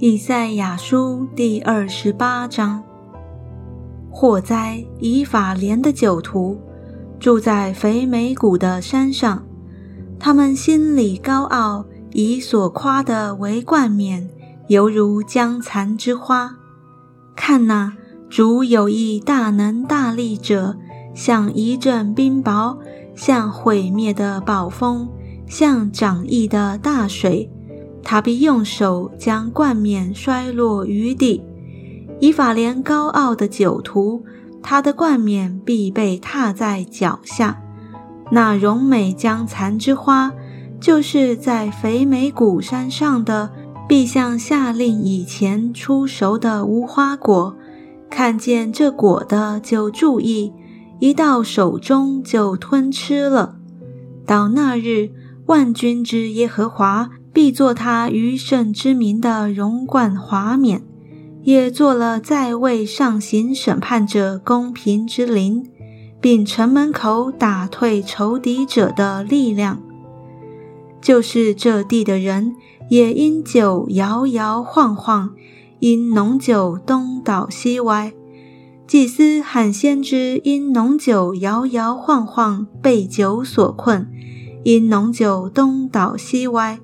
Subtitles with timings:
[0.00, 2.82] 以赛亚书第二十八章：
[4.10, 6.60] 祸灾以法莲的酒徒，
[7.20, 9.44] 住在肥美谷的山上，
[10.18, 14.28] 他们心里高傲，以所夸的为冠冕，
[14.66, 16.56] 犹如将残之花。
[17.36, 17.96] 看哪，
[18.28, 20.76] 主有一大能大力者，
[21.14, 22.78] 像一阵冰雹，
[23.14, 25.08] 像毁灭的暴风，
[25.54, 27.48] 像涨溢的大水。
[28.02, 31.40] 他必用手将冠冕摔落于地，
[32.18, 34.24] 以法莲高傲的酒徒，
[34.60, 37.62] 他的冠冕必被踏在脚下。
[38.32, 40.32] 那荣美将残之花，
[40.80, 43.52] 就是在肥美谷山上的，
[43.88, 47.56] 必像下令以前出熟的无花果，
[48.10, 50.52] 看见这果的就注意，
[50.98, 53.56] 一到手中就吞吃了。
[54.26, 55.10] 到那日，
[55.46, 57.10] 万军之耶和华。
[57.32, 60.84] 必作他余圣之名的荣冠华冕，
[61.42, 65.68] 也做了在位上行审判者公平之灵，
[66.20, 69.82] 并城门口打退仇敌者的力量。
[71.02, 72.54] 就是这地的人，
[72.88, 75.34] 也因酒摇摇晃晃，
[75.80, 78.12] 因浓酒东倒西歪；
[78.86, 84.08] 祭司和先知因浓酒摇摇晃晃，被酒所困，
[84.64, 86.80] 因浓酒东倒西歪。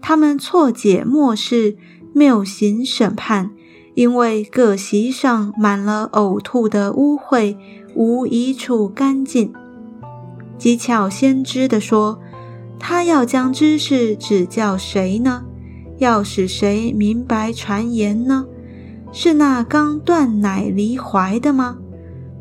[0.00, 1.76] 他们错解末世，
[2.12, 3.50] 谬行审判，
[3.94, 7.56] 因为各席上满了呕吐的污秽，
[7.94, 9.52] 无一处干净。
[10.58, 12.20] 机巧先知的说
[12.78, 15.44] ：“他要将知识指教谁呢？
[15.98, 18.46] 要使谁明白传言呢？
[19.12, 21.78] 是那刚断奶离怀的吗？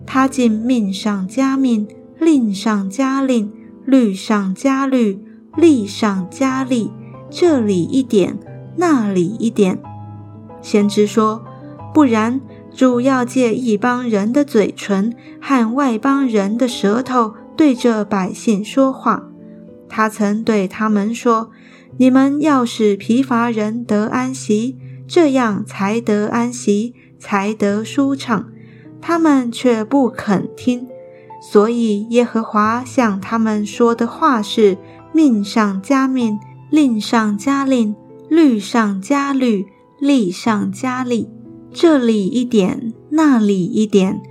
[0.05, 1.88] 他竟命上加命，
[2.20, 3.52] 令上加令，
[3.85, 5.19] 律上加律，
[5.55, 6.91] 利上加利。”
[7.31, 8.37] 这里一点，
[8.75, 9.81] 那里一点。
[10.61, 11.45] 先知说
[11.93, 12.41] ：“不然，
[12.73, 19.30] 主要借一帮人的嘴唇和外邦人的舌头对着百姓说话。
[19.87, 21.52] 他曾对他们说
[21.97, 24.77] ：‘你们要使疲乏人得安息，
[25.08, 28.49] 这样才得安息，才得舒畅。’
[28.99, 30.87] 他们却不肯听。
[31.41, 34.77] 所以耶和华向他们说的话是：
[35.11, 36.39] 命上加命。”
[36.71, 37.93] 令上加令，
[38.29, 39.65] 律上加律，
[39.99, 41.27] 利上加利，
[41.73, 44.21] 这里一点，那里一点，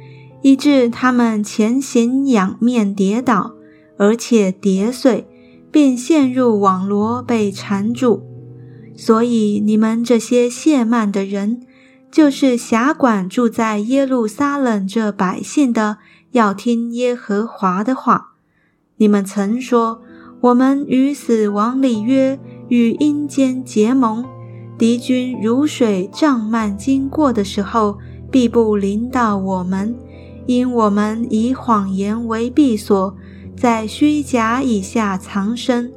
[0.40, 3.56] 以致他们前行仰面跌倒，
[3.98, 5.28] 而且跌碎，
[5.70, 8.22] 并陷入网罗被缠住。
[8.96, 11.60] 所以你们这些懈慢的人，
[12.10, 15.98] 就是辖管住在耶路撒冷这百姓的，
[16.32, 18.32] 要听耶和华的话。
[18.96, 20.02] 你们曾说。
[20.42, 24.24] 我们与死亡里约，与阴间结盟。
[24.78, 27.98] 敌军如水涨漫经过的时候，
[28.30, 29.94] 必不临到我们，
[30.46, 33.14] 因我们以谎言为避所，
[33.54, 35.92] 在虚假以下藏身。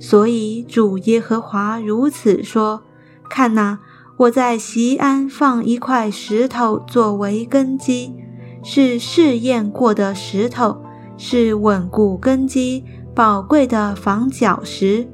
[0.00, 2.84] 所以主耶和华如此说：
[3.28, 3.80] 看哪，
[4.16, 8.14] 我在西安放一块石头作为根基，
[8.62, 10.82] 是试验过的石头，
[11.16, 12.84] 是稳固根基。
[13.14, 15.08] 宝贵的防脚石，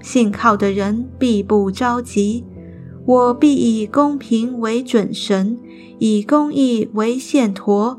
[0.00, 2.44] 信靠的人必不着急。
[3.04, 5.58] 我必以公平为准绳，
[5.98, 7.98] 以公义为线砣。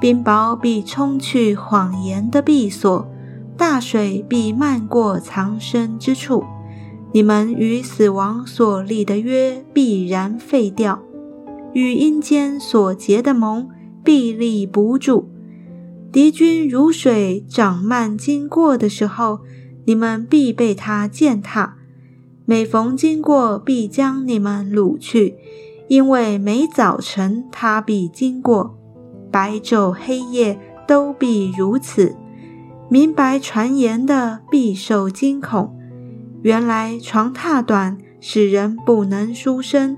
[0.00, 3.08] 冰雹必冲去谎言的闭锁，
[3.56, 6.42] 大水必漫过藏身之处。
[7.12, 11.02] 你们与死亡所立的约必然废掉，
[11.72, 13.68] 与阴间所结的盟
[14.04, 15.28] 必立不住。
[16.12, 19.40] 敌军如水涨漫经过的时候，
[19.86, 21.74] 你们必被他践踏；
[22.44, 25.34] 每逢经过，必将你们掳去，
[25.88, 28.78] 因为每早晨他必经过，
[29.32, 32.14] 白昼黑夜都必如此。
[32.88, 35.76] 明白传言的必受惊恐。
[36.42, 39.96] 原来床榻短，使人不能舒身；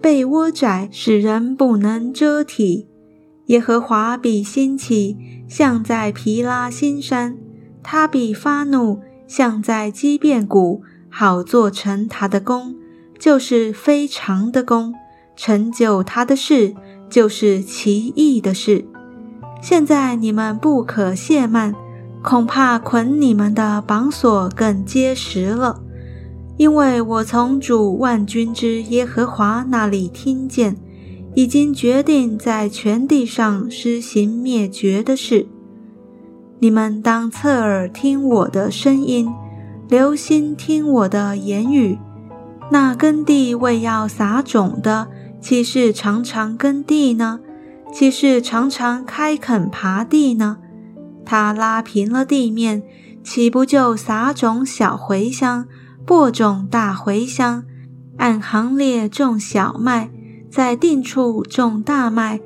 [0.00, 2.86] 被窝窄，使人不能遮体。
[3.46, 5.16] 耶和华必兴起，
[5.48, 7.34] 像在皮拉新山；
[7.82, 12.76] 他必发怒，像在基变谷，好做成他的功，
[13.18, 14.92] 就是非常的功；
[15.36, 16.74] 成就他的事，
[17.10, 18.84] 就是奇异的事。
[19.60, 21.74] 现在你们不可懈慢，
[22.22, 25.82] 恐怕捆你们的绑索更结实了，
[26.56, 30.76] 因为我从主万军之耶和华那里听见。
[31.34, 35.46] 已经决定在全地上施行灭绝的事。
[36.58, 39.32] 你们当侧耳听我的声音，
[39.88, 41.98] 留心听我的言语。
[42.70, 45.08] 那耕地为要撒种的，
[45.40, 47.40] 岂是常常耕地呢？
[47.90, 50.58] 岂是常常开垦耙地呢？
[51.24, 52.82] 他拉平了地面，
[53.22, 55.66] 岂不就撒种小茴香，
[56.04, 57.64] 播种大茴香，
[58.16, 60.10] 按行列种小麦，
[60.50, 62.40] 在定处种大麦，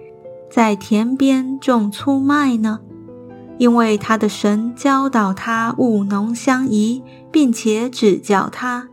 [0.50, 2.81] 在田边种粗麦呢？
[3.58, 7.02] 因为他的神教导他务农相宜，
[7.32, 8.88] 并且指教他。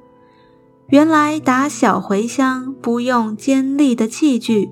[0.87, 4.69] 原来打小茴香不用尖利的器具，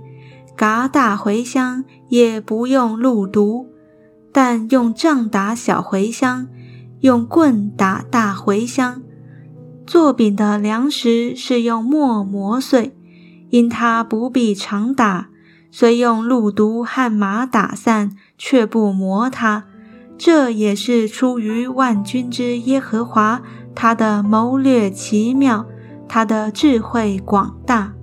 [0.55, 3.67] 嘎大茴香也不用鹿毒，
[4.31, 6.47] 但用杖打小茴香，
[7.01, 9.01] 用棍打大茴香。
[9.85, 12.95] 做饼的粮食是用磨磨碎，
[13.49, 15.29] 因它不必常打，
[15.69, 19.65] 虽用鹿毒和马打散，却不磨它。
[20.17, 23.41] 这也是出于万军之耶和华，
[23.73, 25.65] 他的谋略奇妙，
[26.07, 27.93] 他的智慧广大。